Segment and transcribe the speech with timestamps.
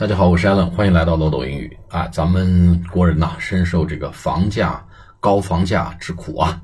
[0.00, 2.08] 大家好，我是 Allen，欢迎来到漏斗英语啊。
[2.08, 4.82] 咱们国人呐，深受这个房价
[5.20, 6.58] 高房价之苦啊。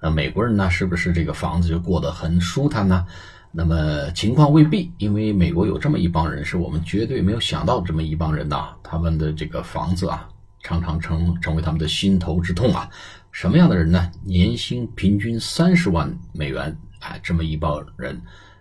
[0.00, 3.06] 那美国人呢，是不是这个房子就过得很舒坦呢？
[3.52, 8.70] 那么情况未必，因为美国有这么一帮人，是我们绝对没有想到的这么一帮人呐。
[8.82, 10.28] 他们的这个房子啊，
[10.64, 12.90] 常常成成为他们的心头之痛啊。
[13.30, 14.10] 什么样的人呢？
[14.24, 18.20] 年薪平均三十万美元，哎，这么一帮人。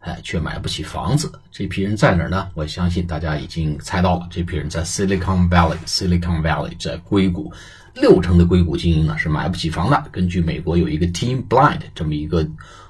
[0.00, 2.48] 哎，却买不起房子，这批人在哪儿呢？
[2.54, 5.76] 我相信大家已经猜到了，这批人在 Silicon Valley。
[5.86, 7.52] Silicon Valley 在硅谷，
[7.94, 10.02] 六成的硅谷精英呢是买不起房的。
[10.10, 12.48] 根据美国有一个 Team Blind 这么一个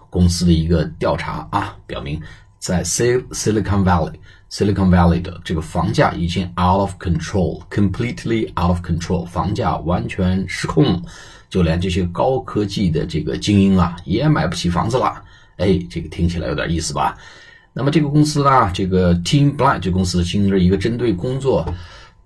[0.08, 2.22] 公司的一个调查啊，表明
[2.60, 11.02] 在 Silicon Valley，Silicon Valley 的这个房价已经 out of control，completely out of control，房价完全失控，
[11.48, 15.20] 就连这些高科技的这个精英啊，也买不起房子了。
[15.60, 17.16] 哎，这个听起来有点意思吧？
[17.72, 21.72] 那么这个公司呢，这个 Team Blind 这公司经营着一个针对工作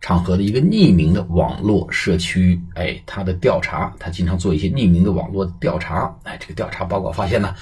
[0.00, 2.58] 场合的一个匿名的网络社区。
[2.74, 6.14] 哎，它的调查，它经常做一些匿名的网络调查。
[6.22, 7.54] 哎，这个调查报告发现呢，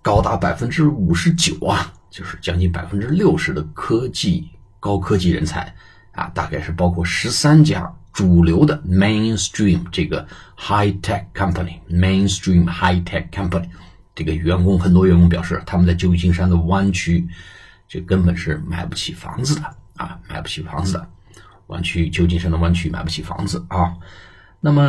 [0.00, 5.74] 高达百分之五十九啊，就是将近百分之六十的科技高科技人才
[6.12, 13.68] 啊，大概是包括十三家主流的 mainstream 这个 high tech company，mainstream high tech company。
[14.18, 17.24] 这个员工很多员工表示，他们在旧金山的湾区，
[17.86, 19.62] 这根本是买不起房子的
[19.94, 21.08] 啊，买不起房子的。
[21.68, 23.94] 湾区旧金山的湾区买不起房子啊。
[24.58, 24.82] 那么，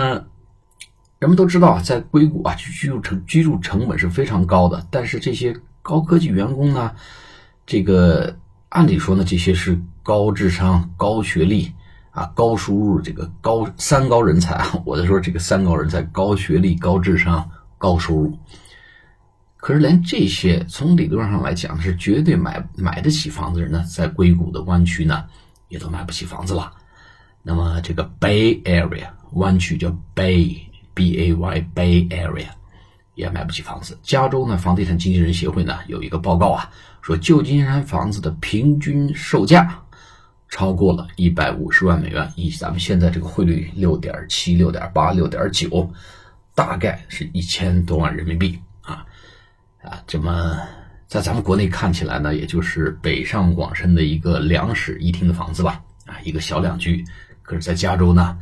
[1.20, 4.84] 人们都知道，在硅谷啊，居住成居住成本是非常高的。
[4.90, 6.92] 但是这些高科技员工呢，
[7.68, 8.36] 这个
[8.70, 11.72] 按理说呢，这些是高智商、高学历
[12.10, 14.74] 啊、高收入这个高三高人才啊。
[14.86, 18.36] 我在说这个三高人才：高学历、高智商、高收入。
[19.60, 25.26] 可是，连这些从理论上来讲是绝对买买得起房子的人呢，在硅谷的湾区呢，
[25.68, 26.72] 也都买不起房子了。
[27.44, 32.48] 那么，这个 Bay Area 湾区叫 Bay，B A Y Bay Area
[33.16, 34.00] 也买不起房子。
[34.02, 39.84] 加州呢，房地产经纪人协会呢有一个报告啊，说旧金山房子的平均售价
[40.48, 45.92] 超过了一百五十万美元，以咱们现在这个汇率六点七、六点八、六点九，
[46.56, 48.58] 大概是一千多万人民币。
[49.82, 50.60] 啊，这么
[51.08, 57.04] 在咱们国内看起来呢，也就是北上广深的一个两室一厅的房子吧，啊，一个小两居。
[57.42, 58.38] 可是，在加州呢，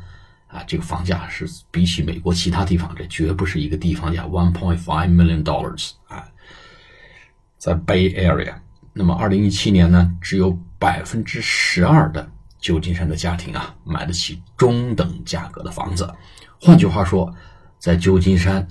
[0.47, 6.27] 啊，这个房价是比起美国其他地方，这绝不是一个地方价，one point five million dollars 啊，
[7.57, 8.55] 在 Bay Area。
[8.91, 12.27] 那么，二零一七年呢，只有百分之十二的
[12.59, 16.11] 旧金山的家庭啊，买得起中等价格的房子。
[16.59, 17.31] 换句话说，
[17.77, 18.67] 在旧金山。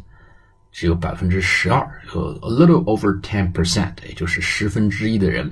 [0.77, 5.51] 只有百分之十二，有 a little over ten percent，也就是十分之一的人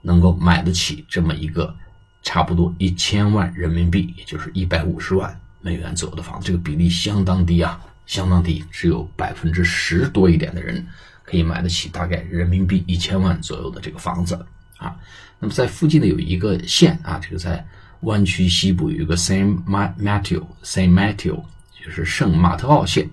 [0.00, 1.74] 能够买得起这么一个
[2.22, 6.46] 差不多一千万人民币，也就是一百五十万美元左右的房子。
[6.46, 10.86] 这个比例相当低啊，相当低，只有百分之十多一点的人
[11.24, 14.36] 可以买得起大概人民币一千万左右的这个房子
[14.76, 14.94] 啊。
[15.40, 17.66] 那么在附近的有一个县啊，这个在
[18.02, 21.42] 湾区西部有一个 Saint Matthew，Saint Matthew
[21.84, 23.10] 就是圣马特奥县。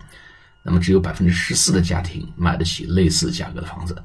[0.64, 3.96] 那么只有百分之十四的家庭买得起类似价格的房子。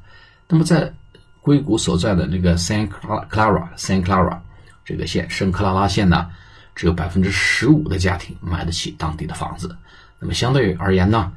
[0.49, 0.93] 那么在
[1.41, 4.39] 硅谷所在的那个 San Clara，San Clara
[4.85, 6.29] 这个县，圣克拉拉县呢，
[6.75, 9.77] 只有百分之十五的家庭买得起当地的房子。
[10.19, 11.33] 那么相对而言呢，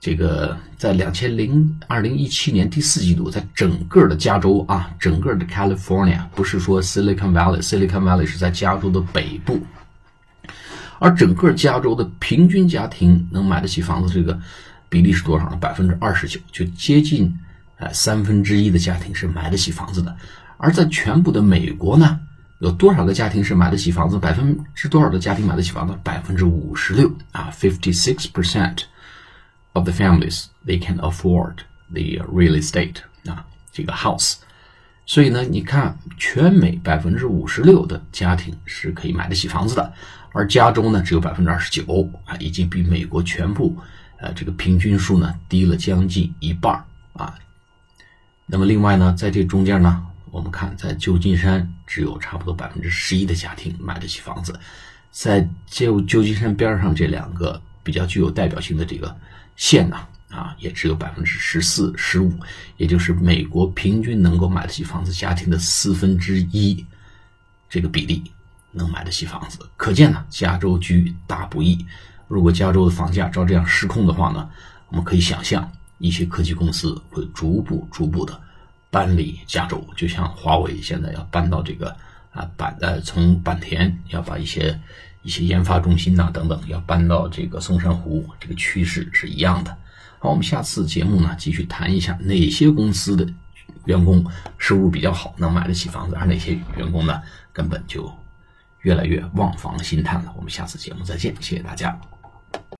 [0.00, 9.60] 这个在两千零二零一七年第四季度，在整个的加州啊，整个的 California，不是说 Silicon Valley，Silicon Valley 是在加州的北部。
[11.04, 14.40] 而整个加州的平均家庭能买得起房子这个
[14.88, 15.56] 比例是多少呢？
[15.60, 17.30] 百分之二十九，就接近
[17.76, 20.16] 呃三分之一的家庭是买得起房子的。
[20.56, 22.18] 而在全部的美国呢，
[22.60, 24.18] 有多少个家庭是买得起房子？
[24.18, 25.94] 百分之多少的家庭买得起房子？
[26.02, 28.84] 百分之五十六啊，fifty six percent
[29.74, 31.56] of the families they can afford
[31.92, 34.36] the real estate 啊，这个 house。
[35.06, 39.92] 所以呢，你看，全美百分之五十六的家庭是可以买得起房子的，
[40.32, 43.76] 而加州呢只有百分之二十九啊，已经比美国全部
[44.18, 47.34] 呃这个平均数呢低了将近一半啊。
[48.46, 54.58] 那么另外呢，在这中间呢，我们看在旧金山只有差不多百分之十一的家庭买得起房子，
[55.10, 59.14] 在旧旧金山边上这两个比较具有代表性的这个
[59.54, 59.96] 县呢。
[60.34, 62.32] 啊也只有百分之十四、十五，
[62.76, 66.84] 也就是美国平均能够买得起房子家庭的四分之一，
[67.70, 68.22] 这个比例
[68.72, 69.58] 能买得起房子。
[69.76, 71.86] 可见呢，加州居大不易。
[72.26, 74.50] 如果加州的房价照这样失控的话呢，
[74.88, 78.40] 我们可以想象，一些科技公司会逐步、逐步的
[78.90, 81.94] 搬离加州，就像华为现在要搬到这个
[82.32, 84.78] 啊，坂呃从坂田要把一些
[85.22, 89.76] 一些研发中心呐、等等要搬到这个松山湖，这个趋势是一样的。
[90.24, 93.28] 好，我们下次节目呢继续谈一下哪些公司的
[93.84, 94.24] 员工
[94.56, 97.20] 收入比较好，能买得起房子，而哪些员工呢
[97.52, 98.10] 根本就
[98.80, 100.32] 越来越望房兴叹了。
[100.34, 102.00] 我们下次节目再见，谢谢大家。